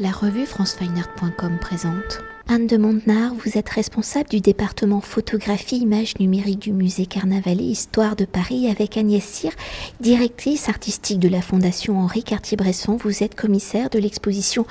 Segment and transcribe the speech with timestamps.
[0.00, 2.22] La revue francefineart.com présente.
[2.46, 8.14] Anne de Montenard, vous êtes responsable du département photographie images numériques du musée Carnavalet Histoire
[8.14, 9.50] de Paris avec Agnès Cyr,
[9.98, 12.96] directrice artistique de la Fondation Henri Cartier-Bresson.
[12.96, 14.66] Vous êtes commissaire de l'exposition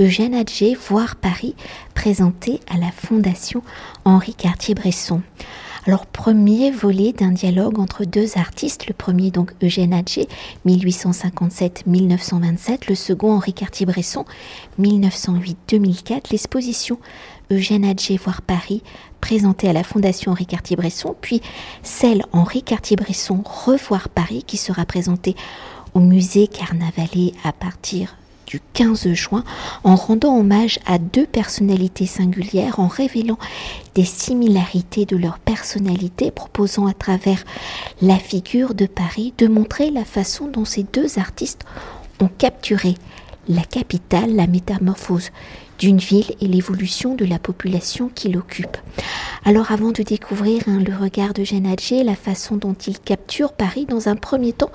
[0.00, 1.56] Eugène Adger, Voir Paris,
[1.96, 3.64] présentée à la Fondation
[4.04, 5.22] Henri Cartier-Bresson.
[5.88, 10.28] Alors, premier volet d'un dialogue entre deux artistes, le premier donc Eugène Adger,
[10.66, 14.26] 1857-1927, le second Henri Cartier-Bresson,
[14.78, 16.98] 1908-2004, l'exposition
[17.50, 18.82] Eugène Adger voir Paris,
[19.22, 21.40] présentée à la Fondation Henri Cartier-Bresson, puis
[21.82, 25.36] celle Henri Cartier-Bresson Revoir Paris, qui sera présentée
[25.94, 28.17] au musée Carnavalet à partir
[28.48, 29.44] du 15 juin
[29.84, 33.38] en rendant hommage à deux personnalités singulières, en révélant
[33.94, 37.44] des similarités de leur personnalité, proposant à travers
[38.00, 41.64] la figure de Paris de montrer la façon dont ces deux artistes
[42.20, 42.94] ont capturé
[43.48, 45.30] la capitale, la métamorphose
[45.78, 48.76] d'une ville et l'évolution de la population qui l'occupe.
[49.44, 53.86] Alors avant de découvrir hein, le regard de Adger, la façon dont il capture Paris
[53.86, 54.72] dans un premier temps,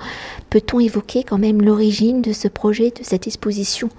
[0.50, 3.90] peut-on évoquer quand même l'origine de ce projet, de cette exposition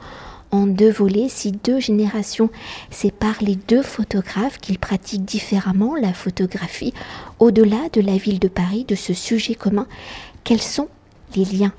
[0.50, 2.48] en deux volets, si deux générations
[2.90, 6.94] séparent les deux photographes qu'ils pratiquent différemment la photographie
[7.40, 9.88] au-delà de la ville de Paris, de ce sujet commun,
[10.44, 10.88] quels sont
[11.36, 11.72] les liens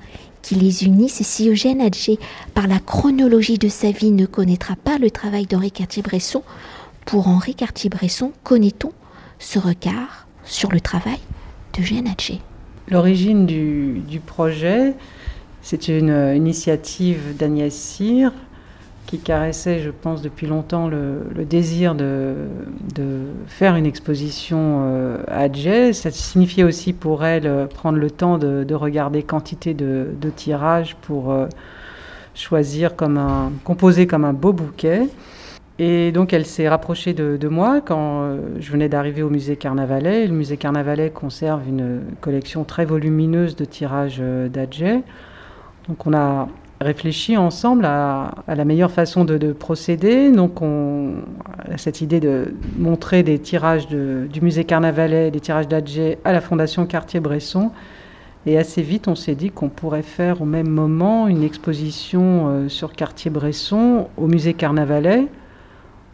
[0.46, 1.20] qui les unissent.
[1.20, 2.20] Et si Eugène Adger,
[2.54, 6.42] par la chronologie de sa vie, ne connaîtra pas le travail d'Henri Cartier-Bresson,
[7.04, 8.92] pour Henri Cartier-Bresson, connaît-on
[9.40, 11.18] ce regard sur le travail
[11.72, 12.40] d'Eugène Adger
[12.88, 14.94] L'origine du, du, projet,
[15.62, 18.30] c'est une initiative d'Agnès Cyr,
[19.06, 22.34] qui caressait, je pense, depuis longtemps le, désir de,
[23.46, 25.92] faire une exposition euh, à Adjé.
[25.92, 31.30] Ça signifiait aussi pour elle euh, prendre le temps de, regarder quantité de, tirages pour
[31.30, 31.46] euh,
[32.34, 35.08] choisir comme un, composer comme un beau bouquet.
[35.78, 40.26] Et donc elle s'est rapprochée de, moi quand je venais d'arriver au musée Carnavalet.
[40.26, 45.02] Le musée Carnavalet conserve une collection très volumineuse de tirages d'Adjé.
[45.88, 46.48] Donc on a
[46.80, 50.30] réfléchi ensemble à, la meilleure façon de, procéder.
[50.30, 51.14] Donc, on
[51.70, 56.40] a cette idée de montrer des tirages du musée Carnavalet, des tirages d'Adger à la
[56.40, 57.70] Fondation Cartier-Bresson.
[58.46, 62.68] Et assez vite, on s'est dit qu'on pourrait faire au même moment une exposition euh,
[62.68, 65.26] sur Cartier-Bresson au musée Carnavalet,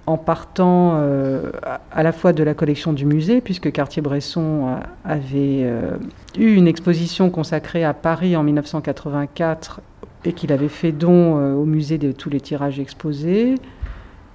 [0.06, 1.52] en partant euh,
[1.92, 5.98] à la fois de la collection du musée, puisque Cartier-Bresson avait euh,
[6.38, 9.82] eu une exposition consacrée à Paris en 1984
[10.24, 13.56] et qu'il avait fait don euh, au musée de tous les tirages exposés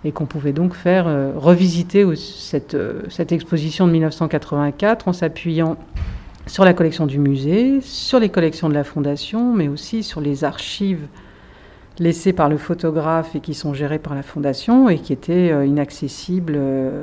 [0.03, 5.77] et qu'on pouvait donc faire euh, revisiter cette, euh, cette exposition de 1984 en s'appuyant
[6.45, 10.43] sur la collection du musée, sur les collections de la fondation, mais aussi sur les
[10.43, 11.07] archives
[11.99, 16.57] laissées par le photographe et qui sont gérées par la fondation et qui étaient inaccessibles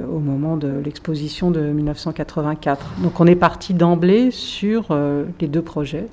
[0.08, 2.92] au moment de l'exposition de 1984.
[3.02, 4.96] Donc on est parti d'emblée sur
[5.40, 6.06] les deux projets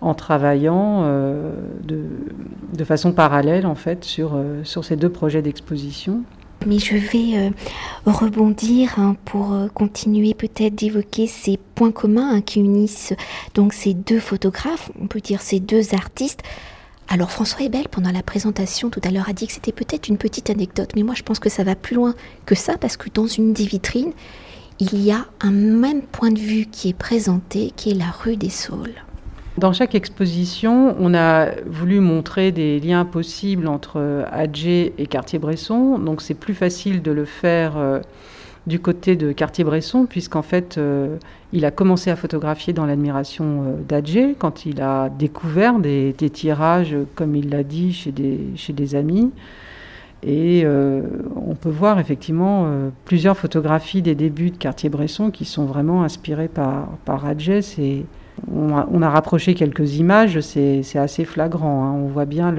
[0.00, 1.52] en travaillant euh,
[1.82, 6.22] de, façon parallèle en fait sur, euh, sur ces deux projets d'exposition.
[6.66, 7.50] Mais je vais euh,
[8.06, 13.14] rebondir hein, pour continuer peut-être d'évoquer ces points communs hein, qui unissent
[13.54, 16.42] donc ces deux photographes, on peut dire ces deux artistes.
[17.08, 20.18] Alors François Ebel, pendant la présentation tout à l'heure, a dit que c'était peut-être une
[20.18, 22.14] petite anecdote, mais moi je pense que ça va plus loin
[22.46, 24.12] que ça parce que dans une des vitrines,
[24.80, 28.36] il y a un même point de vue qui est présenté, qui est la rue
[28.36, 29.05] des Saules.
[29.58, 35.98] Dans chaque exposition, on a voulu montrer des liens possibles entre Adjé et Cartier-Bresson.
[35.98, 38.00] Donc c'est plus facile de le faire euh,
[38.66, 41.16] du côté de Cartier-Bresson, puisqu'en fait, euh,
[41.54, 46.94] il a commencé à photographier dans l'admiration euh, d'Adjé quand il a découvert des, tirages,
[47.14, 49.30] comme il l'a dit, chez des, chez des amis.
[50.22, 50.66] Et
[51.36, 52.68] on peut voir effectivement
[53.04, 57.62] plusieurs photographies des débuts de Cartier-Bresson qui sont vraiment inspirées par, par Adjé.
[57.62, 58.06] C'est
[58.52, 61.84] on a, rapproché quelques images, c'est assez flagrant.
[61.84, 61.92] Hein.
[61.92, 62.54] On voit bien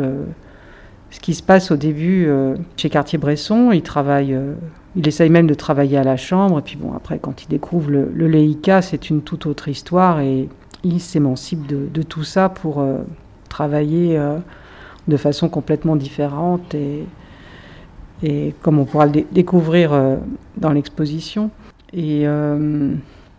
[1.09, 3.71] ce qui se passe au début euh, chez Cartier-Bresson.
[3.71, 4.53] Il travaille, euh,
[4.95, 6.59] il essaye même de travailler à la chambre.
[6.59, 10.19] Et puis bon, après, quand il découvre le, le Leica, c'est une toute autre histoire.
[10.19, 10.49] Et
[10.83, 12.97] il s'émancipe de, tout ça pour euh,
[13.49, 14.19] travailler
[15.07, 16.75] de façon complètement différente.
[16.75, 17.03] Et,
[18.23, 20.17] et comme on pourra le découvrir
[20.57, 21.51] dans l'exposition.
[21.93, 22.25] Et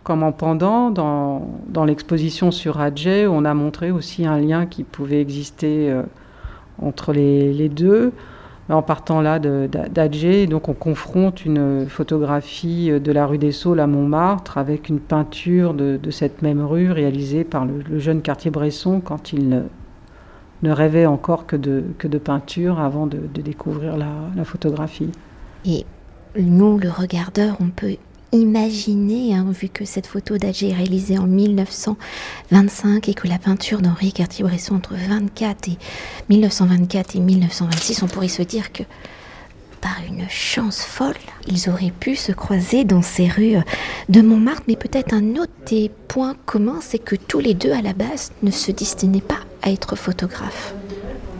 [0.03, 5.21] comme en pendant, dans, l'exposition sur Adjé, on a montré aussi un lien qui pouvait
[5.21, 6.03] exister euh,
[6.81, 8.11] entre les, les, deux.
[8.69, 13.87] En partant là d'Adjé, donc on confronte une photographie de la rue des Saules à
[13.87, 19.33] Montmartre avec une peinture de, de cette même rue réalisée par le, jeune Cartier-Bresson quand
[19.33, 19.63] il
[20.61, 25.09] ne rêvait encore que de, que de peinture avant de, découvrir la, photographie.
[25.65, 25.85] Et
[26.37, 27.95] nous, le regardeur, on peut
[28.31, 33.81] imaginer, hein, vu que cette photo d'Adjé est réalisée en 1925 et que la peinture
[33.81, 35.77] d'Henri Cartier-Bresson entre 24 et
[36.29, 38.83] 1924 et 1926, on pourrait se dire que
[39.81, 41.15] par une chance folle,
[41.47, 43.55] ils auraient pu se croiser dans ces rues
[44.09, 47.81] de Montmartre, mais peut-être un autre des points communs, c'est que tous les deux à
[47.81, 50.73] la base ne se destinaient pas à être photographes.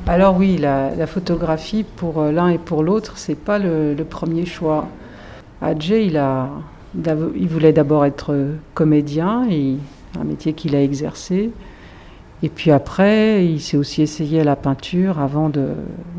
[0.07, 4.87] Alors oui, la, photographie pour euh, l'un et pour l'autre, c'est pas le, premier choix.
[5.61, 6.49] Adjé, il a,
[6.95, 8.35] il voulait d'abord être
[8.73, 9.75] comédien, et
[10.19, 11.51] un métier qu'il a exercé.
[12.41, 15.51] Et puis après, il s'est aussi essayé à la peinture avant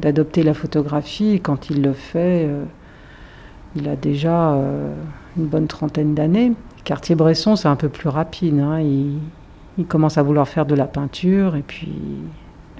[0.00, 1.32] d'adopter la photographie.
[1.32, 2.64] Et quand il le fait, euh,
[3.74, 4.92] il a déjà euh,
[5.38, 6.52] une bonne trentaine d'années.
[6.84, 8.58] Cartier-Bresson, c'est un peu plus rapide.
[8.60, 8.80] Hein.
[8.80, 9.18] Il,
[9.88, 11.90] commence à vouloir faire de la peinture et puis,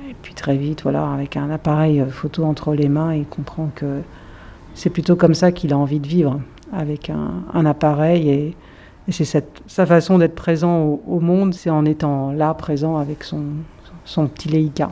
[0.06, 4.02] et puis très vite, voilà, avec un appareil photo entre les mains, il comprend que
[4.74, 6.38] c'est plutôt comme ça qu'il a envie de vivre,
[6.72, 8.56] avec un, appareil et,
[9.10, 9.24] c'est
[9.66, 13.42] sa façon d'être présent au, monde, c'est en étant là, présent avec son,
[14.04, 14.90] son petit Leica.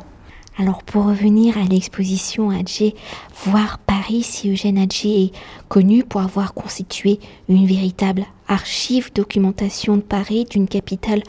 [0.59, 2.97] Alors pour revenir à l'exposition Adjé,
[3.45, 5.33] voir Paris, si Eugène Adjé est
[5.69, 11.23] connu pour avoir constitué une véritable archive documentation de Paris, d'une capitale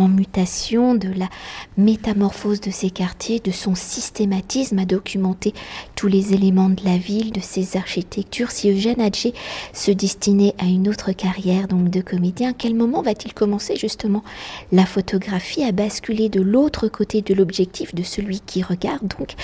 [0.00, 1.28] en mutation, de la
[1.76, 5.52] métamorphose de ces quartiers, de son systématisme à documenter
[5.94, 8.50] tous les éléments de la ville, de ses architectures.
[8.50, 9.34] Si Eugène Adjé
[9.74, 14.24] se destinait à une autre carrière donc de comédien, à quel moment va-t-il commencer justement
[14.72, 19.34] la photographie à basculer de l'autre côté de l'objectif de celui qui regarde donc?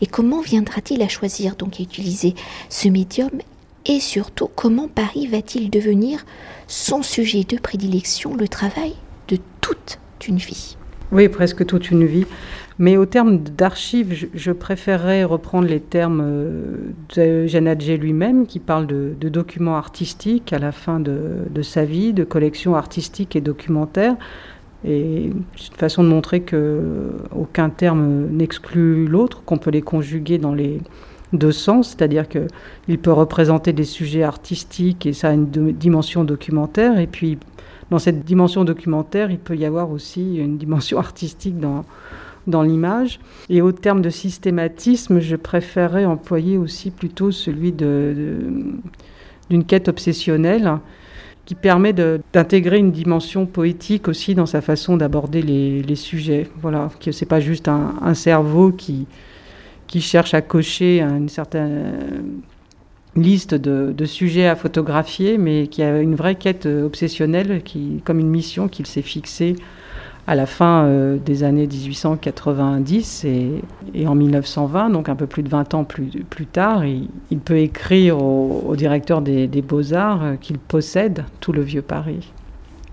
[0.00, 2.34] Et comment viendra-t-il à choisir donc à utiliser
[2.70, 3.30] ce médium?
[3.84, 6.24] Et surtout comment Paris va-t-il devenir
[6.68, 8.94] son sujet de prédilection, le travail
[9.28, 9.98] de toute
[11.12, 12.26] Oui, presque toute une vie.
[12.78, 16.76] Mais au terme d'archives, je, préférerais reprendre les termes euh,
[17.16, 22.24] de Janadje lui-même, qui parle de, documents artistiques à la fin de, sa vie, de
[22.24, 24.16] collections artistiques et documentaires.
[24.84, 30.36] Et c'est une façon de montrer que aucun terme n'exclut l'autre, qu'on peut les conjuguer
[30.38, 30.80] dans les
[31.32, 37.00] deux sens, c'est-à-dire qu'il peut représenter des sujets artistiques et ça a une dimension documentaire,
[37.00, 37.38] et puis
[37.90, 41.84] dans cette dimension documentaire, il peut y avoir aussi une dimension artistique dans,
[42.46, 43.20] dans l'image.
[43.48, 48.82] Et au terme de systématisme, je préférerais employer aussi plutôt celui d'une
[49.50, 50.78] de, quête obsessionnelle
[51.44, 56.48] qui permet d'intégrer une dimension poétique aussi dans sa façon d'aborder les, les, sujets.
[56.60, 59.06] Voilà, que c'est pas juste un, un, cerveau qui,
[59.86, 62.42] qui cherche à cocher une certaine
[63.16, 68.18] liste de, sujets à photographier, mais qui a une vraie quête euh, obsessionnelle, qui, comme
[68.18, 69.56] une mission qu'il s'est fixée
[70.28, 75.48] à la fin euh, des années 1890 et, en 1920, donc un peu plus de
[75.48, 81.52] 20 ans plus, tard, il, peut écrire au, directeur des, beaux-arts euh, qu'il possède tout
[81.52, 82.32] le vieux Paris.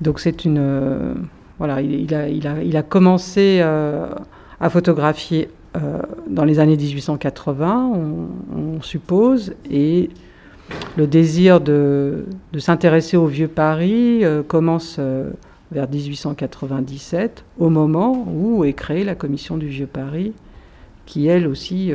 [0.02, 1.16] Donc c'est une...
[1.60, 7.92] voilà, il, a, commencé à photographier euh, dans les années 1880,
[8.56, 10.10] on, suppose, et
[10.98, 12.25] le désir de,
[12.58, 15.31] s'intéresser au vieux Paris euh, commence euh,
[15.72, 20.34] vers 1897, au moment où est créée la commission du vieux Paris,
[21.06, 21.92] qui elle aussi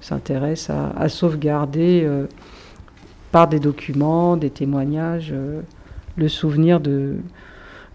[0.00, 2.08] s'intéresse à, sauvegarder
[3.30, 5.32] par des documents, des témoignages,
[6.16, 7.14] le souvenir de,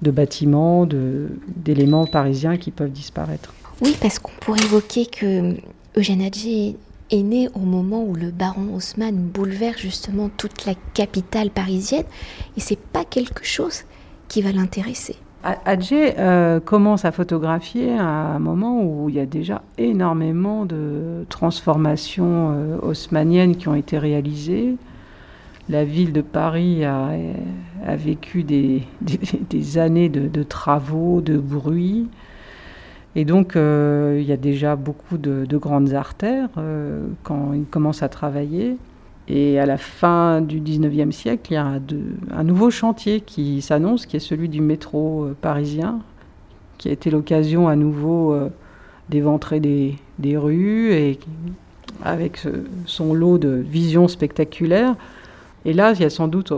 [0.01, 3.51] de bâtiments, d'éléments parisiens qui peuvent disparaître.
[3.81, 5.55] Oui, parce qu'on pourrait évoquer que
[5.95, 6.75] Eugène Hadji
[7.11, 12.05] est né au moment où le baron Haussmann bouleverse justement toute la capitale parisienne,
[12.55, 13.83] et c'est pas quelque chose
[14.27, 15.15] qui va l'intéresser.
[15.43, 21.25] Hadji euh, commence à photographier à un moment où il y a déjà énormément de
[21.29, 24.75] transformations euh, haussmanniennes qui ont été réalisées.
[25.69, 27.11] La ville de Paris a,
[27.95, 28.83] vécu des,
[29.77, 32.07] années de, travaux, de bruit.
[33.17, 38.03] Et donc, euh, il y a déjà beaucoup de, grandes artères euh, quand il commence
[38.03, 38.77] à travailler.
[39.27, 44.05] Et à la fin du 19e siècle, il y a un, nouveau chantier qui s'annonce,
[44.05, 45.99] qui est celui du métro euh, parisien,
[46.77, 48.37] qui a été l'occasion à nouveau
[49.09, 51.17] d'éventrer des, rues et
[52.03, 52.43] avec
[52.85, 54.95] son lot de visions spectaculaires.
[55.65, 56.53] Et là, il y a sans doute,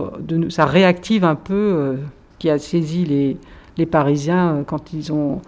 [0.49, 1.95] ça réactive un peu
[2.37, 3.37] qui a saisi les,
[3.77, 5.41] les Parisiens quand ils ont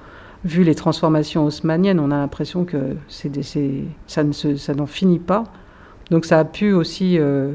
[0.43, 3.31] vu les transformations haussmanniennes, on a l'impression que c'est
[4.07, 5.43] ça, ne ça n'en finit pas.
[6.09, 7.17] Donc ça a pu aussi...
[7.17, 7.53] Euh,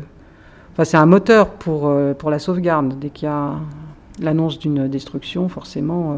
[0.83, 2.99] c'est un moteur pour, euh, pour la sauvegarde.
[2.99, 3.55] Dès qu'il y a
[4.21, 6.17] l'annonce d'une destruction, forcément, euh,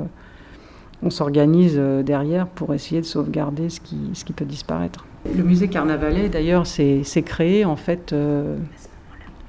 [1.03, 5.05] on s'organise derrière pour essayer de sauvegarder ce qui, peut disparaître.
[5.37, 8.13] Le musée Carnavalet, d'ailleurs, s'est créé en fait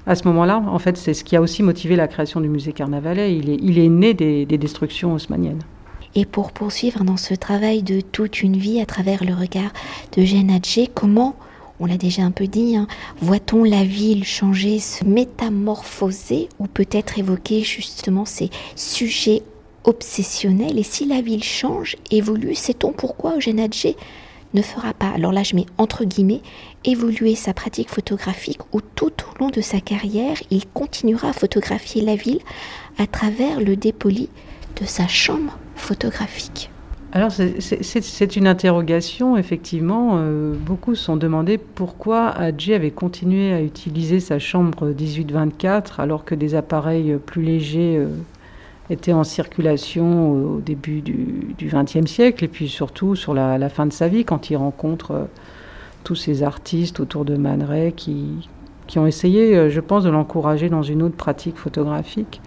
[0.06, 0.62] à ce moment-là.
[0.64, 3.36] En fait, c'est ce qui a aussi motivé la création du musée Carnavalet.
[3.36, 5.62] Il est, il est né des, des destructions haussmanniennes.
[6.14, 9.72] Et pour poursuivre dans ce travail de toute une vie à travers le regard
[10.16, 10.60] de Jeanne
[10.94, 11.36] comment,
[11.78, 12.86] on l'a déjà un peu dit, hein,
[13.22, 19.42] voit-on la ville changer, se métamorphoser ou peut-être évoquer justement ces sujets
[19.84, 20.78] obsessionnels?
[20.78, 23.96] Et si la ville change, évolue, sait-on pourquoi Eugène Adjé
[24.52, 26.42] ne fera pas, alors là je mets entre guillemets,
[26.84, 32.02] évoluer sa pratique photographique ou tout au long de sa carrière, il continuera à photographier
[32.02, 32.40] la ville
[32.98, 34.28] à travers le dépoli
[34.80, 36.70] de sa chambre photographique
[37.12, 40.12] alors c'est une interrogation, effectivement.
[40.14, 46.24] Euh, beaucoup se sont demandé pourquoi Adji avait continué à utiliser sa chambre 18-24 alors
[46.24, 48.10] que des appareils plus légers euh,
[48.90, 53.92] étaient en circulation au début du XXe siècle et puis surtout sur la, fin de
[53.92, 55.24] sa vie quand il rencontre euh,
[56.04, 58.48] tous ces artistes autour de Man qui,
[58.86, 62.40] qui ont essayé, je pense, de l'encourager dans une autre pratique photographique.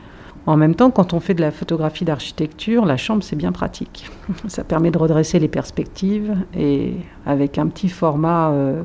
[0.45, 4.09] En même temps, quand on fait de la photographie d'architecture, la chambre, c'est bien pratique.
[4.47, 6.95] Ça permet de redresser les perspectives et
[7.25, 8.83] avec un petit format euh,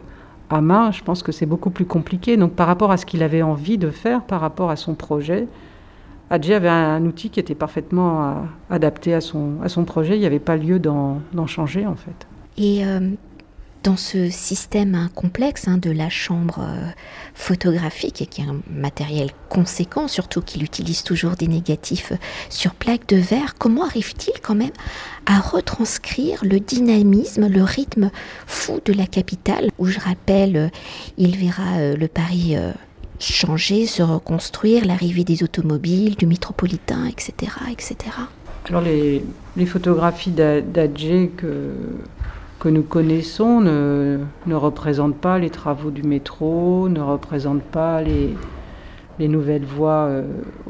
[0.50, 2.36] à main, je pense que c'est beaucoup plus compliqué.
[2.36, 5.48] Donc par rapport à ce qu'il avait envie de faire, par rapport à son projet,
[6.30, 8.32] Adji avait un, outil qui était parfaitement euh,
[8.70, 10.16] adapté à son, à son projet.
[10.16, 12.26] Il n'y avait pas lieu d'en changer en fait.
[12.56, 13.10] Et euh,
[13.88, 16.90] dans ce système complexe hein, de la chambre euh,
[17.32, 22.12] photographique, et qui est un matériel conséquent, surtout qu'il utilise toujours des négatifs
[22.50, 24.74] sur plaque de verre, comment arrive-t-il quand même
[25.24, 28.10] à retranscrire le dynamisme, le rythme
[28.46, 30.68] fou de la capitale, où je rappelle, euh,
[31.16, 32.56] il verra euh, le Paris
[33.18, 37.52] changer, se reconstruire, l'arrivée des automobiles, du métropolitain, etc.
[37.72, 37.96] etc.
[38.68, 39.24] Alors les,
[39.56, 41.72] les photographies d'Adjé que
[42.58, 48.34] que nous connaissons ne, ne représentent pas les travaux du métro, ne représentent pas les,
[49.18, 50.24] les nouvelles voies euh.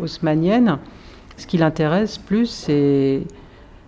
[0.04, 3.23] Ce qui l'intéresse plus, c'est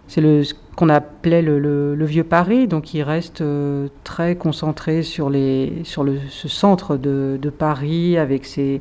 [0.09, 5.83] ce qu'on appelait le, le, vieux Paris, donc il reste euh, très concentré sur, les,
[5.85, 8.81] sur le, ce centre de, de Paris avec ses,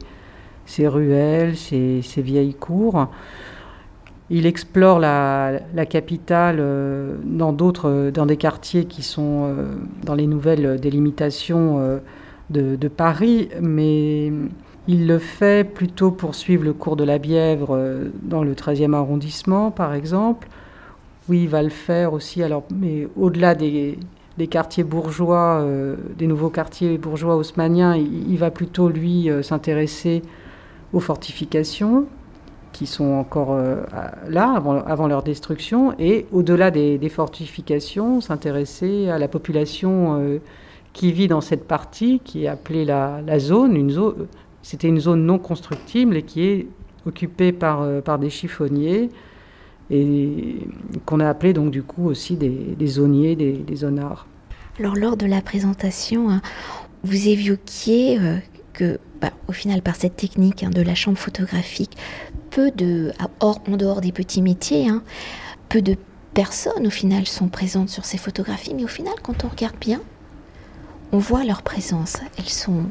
[0.65, 3.07] ses ruelles, ses, ses, vieilles cours.
[4.31, 5.59] Il explore la,
[5.89, 11.97] capitale euh, dans d'autres, dans des quartiers qui sont euh, dans les nouvelles délimitations euh,
[12.51, 14.31] de, Paris, mais
[14.87, 17.79] il le fait plutôt pour suivre le cours de la Bièvre
[18.23, 20.47] dans le 13e arrondissement, par exemple.
[21.27, 23.99] Oui, il va le faire aussi, alors, mais au-delà des,
[24.49, 25.63] quartiers bourgeois,
[26.17, 30.23] des nouveaux quartiers bourgeois haussmanniens, il va plutôt, lui, s'intéresser
[30.91, 32.07] aux fortifications
[32.71, 33.83] qui sont encore euh,
[34.27, 40.39] là avant, leur destruction, et au-delà des, fortifications, s'intéresser à la population euh,
[40.93, 43.75] qui vit dans cette partie, qui est appelée la, zone.
[43.75, 44.27] Une zone
[44.61, 46.67] C'était une zone non constructible et qui est
[47.05, 49.09] occupée par, euh, par des chiffonniers,
[49.91, 50.67] et
[51.05, 54.27] qu'on a appelé donc du coup aussi des, des zoniers, des, zonards.
[54.79, 56.41] Alors lors de la présentation, hein,
[57.03, 58.19] vous évoquiez
[58.73, 61.97] que, bah, au final, par cette technique hein, de la chambre photographique,
[62.49, 65.01] peu de, hors, en dehors des petits métiers, hein,
[65.69, 65.95] peu de
[66.33, 69.99] personnes au final sont présentes sur ces photographies, mais au final, quand on regarde bien,
[71.11, 72.17] on voit leur présence.
[72.37, 72.83] Elles sont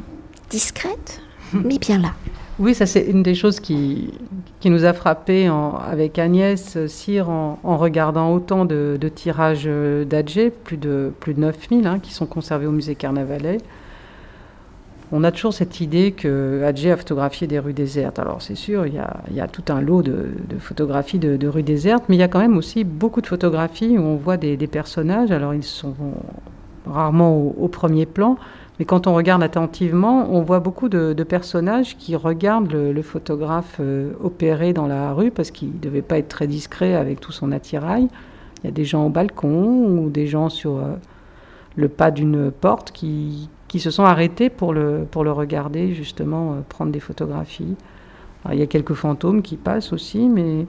[0.51, 1.21] discrètes,
[1.53, 2.13] mais bien là.
[2.59, 4.13] Oui, ça c'est une des choses qui,
[4.59, 9.69] qui nous a frappé avec Agnès Cyr en, regardant autant de, tirages
[10.07, 13.59] d'Adjé, plus de, plus de 9000 hein, qui sont conservés au musée Carnavalet
[15.11, 18.19] on a toujours cette idée que Adjé a photographié des rues désertes.
[18.19, 22.17] Alors c'est sûr, il y, a, tout un lot de, photographies de, rues désertes, mais
[22.17, 25.31] il y a quand même aussi beaucoup de photographies où on voit des, personnages.
[25.31, 25.95] Alors ils sont
[26.87, 28.37] rarement au, premier plan,
[28.79, 34.13] mais quand on regarde attentivement, on voit beaucoup de, personnages qui regardent le, photographe euh,
[34.23, 37.51] opérer dans la rue parce qu'il ne devait pas être très discret avec tout son
[37.51, 38.09] attirail.
[38.63, 40.97] Il y a des gens au balcon ou des gens sur euh,
[41.77, 46.53] le pas d'une porte qui, qui se sont arrêtés pour le, pour le regarder, justement,
[46.53, 47.77] euh, prendre des photographies.
[48.51, 50.67] il y a quelques fantômes qui passent aussi, mais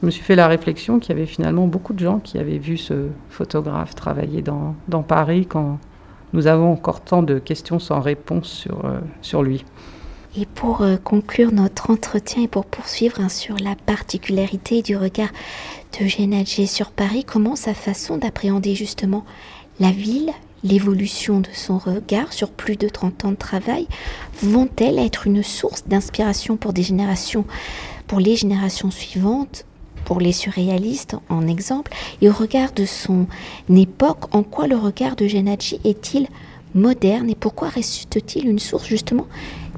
[0.00, 2.58] je me suis fait la réflexion qu'il y avait finalement beaucoup de gens qui avaient
[2.58, 5.78] vu ce photographe travailler dans, dans Paris quand
[6.32, 9.64] nous avons encore tant de questions sans réponse sur, euh, sur lui.
[10.36, 15.30] Et pour euh, conclure notre entretien et pour poursuivre hein, sur la particularité du regard
[15.98, 19.24] de Génadjé sur Paris, comment sa façon d'appréhender justement
[19.80, 20.30] la ville,
[20.64, 23.86] l'évolution de son regard sur plus de 30 ans de travail
[24.42, 27.44] vont-elles être une source d'inspiration pour des générations,
[28.06, 29.64] pour les générations suivantes
[30.08, 33.26] pour les surréalistes en exemple, et au regard de son
[33.68, 36.28] époque, en quoi le regard de Genadji est-il
[36.74, 39.26] moderne et pourquoi reste-t-il une source justement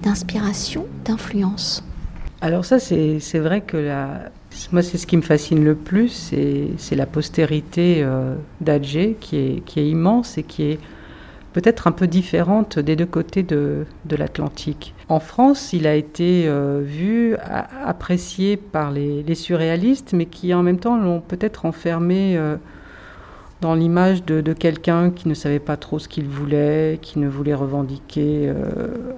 [0.04, 1.82] d'inspiration, d'influence?
[2.40, 4.30] Alors ça, c'est vrai que la,
[4.72, 6.32] moi, c'est ce qui me fascine le plus,
[6.76, 10.78] c'est la postérité euh, d'Adjé qui est, immense et qui est
[11.52, 14.94] peut-être un peu différente des deux côtés de, l'Atlantique.
[15.08, 17.36] En France, il a été euh, vu,
[17.84, 22.56] apprécié par les, les, surréalistes, mais qui en même temps l'ont peut-être enfermé euh,
[23.60, 27.54] dans l'image de, quelqu'un qui ne savait pas trop ce qu'il voulait, qui ne voulait
[27.54, 28.54] revendiquer euh,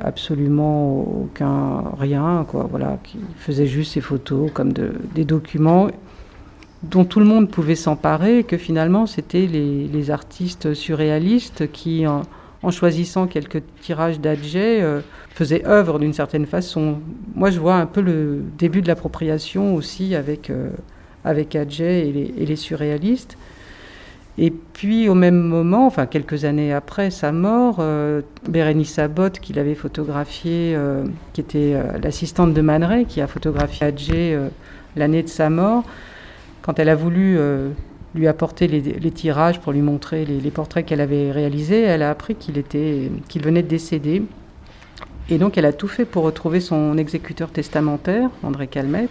[0.00, 2.66] absolument aucun rien, quoi.
[2.68, 5.88] Voilà, qui faisait juste ses photos comme de, des documents
[6.82, 12.22] dont tout le monde pouvait s'emparer, et que finalement c'était les, artistes surréalistes qui, en,
[12.70, 16.98] choisissant quelques tirages d'adjets, euh, faisaient œuvre d'une certaine façon.
[17.36, 20.70] Moi, je vois un peu le début de l'appropriation aussi avec, euh,
[21.24, 23.36] avec Adjet et les surréalistes.
[24.38, 29.52] Et puis au même moment, enfin quelques années après sa mort, euh, Bérénice Abbott, qui
[29.52, 34.48] l'avait photographié, euh, qui était euh, l'assistante de Man qui a photographié Adjé euh,
[34.96, 35.84] l'année de sa mort,
[36.62, 37.38] quand elle a voulu
[38.14, 42.02] lui apporter les, les, tirages pour lui montrer les, les portraits qu'elle avait réalisés, elle
[42.02, 44.22] a appris qu'il était, qu'il venait de décéder.
[45.28, 49.10] Et donc elle a tout fait pour retrouver son exécuteur testamentaire, André Calmette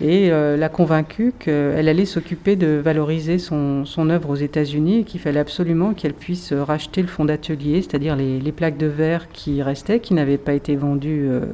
[0.00, 5.20] et euh, l'a convaincue qu'elle allait s'occuper de valoriser son, œuvre aux États-Unis et qu'il
[5.20, 10.00] fallait absolument qu'elle puisse racheter le fonds d'atelier, c'est-à-dire les, plaques de verre qui restaient,
[10.00, 11.46] qui n'avaient pas été vendues euh,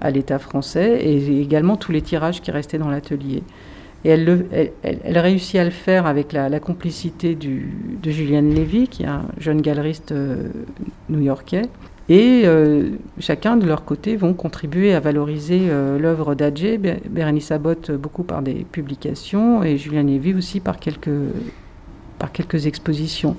[0.00, 3.42] à l'État français, et également tous les tirages qui restaient dans l'atelier.
[4.04, 8.42] Et elle, le, elle, elle, elle, réussit à le faire avec la, complicité de Julian
[8.42, 10.48] Levy, qui est un jeune galeriste euh,
[11.08, 11.62] new-yorkais.
[12.08, 17.92] Et euh, chacun de leur côté vont contribuer à valoriser euh, l'œuvre d'Adjé, Bérénice Abbott
[17.92, 21.10] beaucoup par des publications et Julien Lévy aussi par quelques,
[22.18, 23.36] par quelques expositions.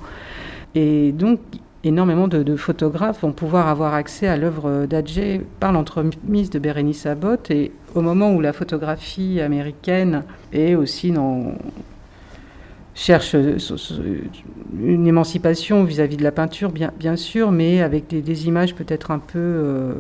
[0.75, 1.39] Et donc
[1.83, 7.51] énormément de, photographes vont pouvoir avoir accès à l'œuvre d'Adjé par l'entremise de Bérénice Abbott
[7.51, 11.53] et au moment où la photographie américaine est aussi dans,
[12.95, 19.11] cherche une émancipation vis-à-vis -vis de la peinture, bien, sûr, mais avec des, images peut-être
[19.11, 19.93] un peu euh,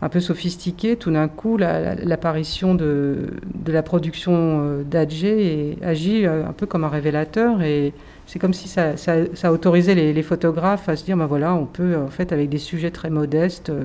[0.00, 0.96] un peu sophistiquées.
[0.96, 3.16] Tout d'un coup, l'apparition la, la, de,
[3.54, 7.92] de, la production euh, d'Adjé agit euh, un peu comme un révélateur et
[8.26, 11.64] c'est comme si ça, ça, autorisait les, les, photographes à se dire, ben voilà, on
[11.64, 13.84] peut en fait avec des sujets très modestes euh,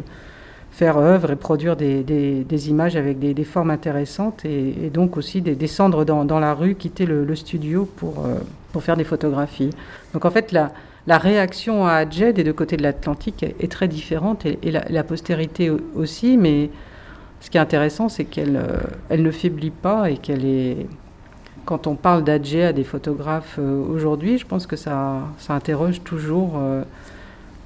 [0.73, 5.39] faire œuvre et produire des, des, images avec des, des, formes intéressantes et, donc aussi
[5.41, 8.39] descendre dans, dans, la rue, quitter le, studio pour, euh,
[8.71, 9.69] pour faire des photographies.
[10.13, 10.71] Donc en fait, la,
[11.05, 15.71] la réaction à Adjet des deux côtés de l'Atlantique est, très différente et, la, postérité
[15.95, 16.71] aussi, mais
[17.39, 18.77] ce qui est intéressant, c'est qu'elle euh,
[19.09, 20.87] elle ne faiblit pas et qu'elle est...
[21.65, 26.01] Quand on parle d'Adjet à des photographes euh, aujourd'hui, je pense que ça, ça interroge
[26.03, 26.59] toujours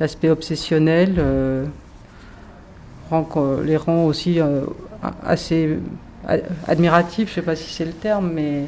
[0.01, 1.15] l'aspect obsessionnel
[3.09, 3.27] rend,
[3.63, 4.65] les rend aussi euh,
[5.23, 5.79] assez
[6.67, 8.65] admiratifs, je ne sais pas si c'est le terme, mais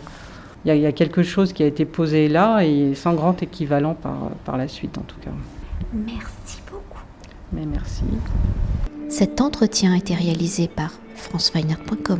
[0.65, 3.93] il y, y, a quelque chose qui a été posé là et sans grand équivalent
[3.93, 5.31] par, par la suite en tout cas.
[5.93, 7.01] Merci beaucoup.
[7.53, 8.03] Mais merci.
[9.09, 12.19] Cet entretien a été réalisé par franceweiner.com.